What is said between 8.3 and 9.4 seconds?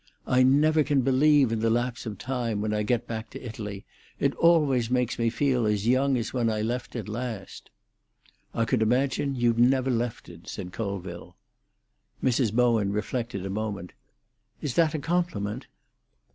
"I could imagine